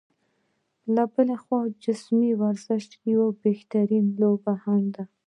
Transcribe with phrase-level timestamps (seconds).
[0.93, 5.03] نو بلخوا د جسماني ورزش يوه بهترينه لوبه هم ده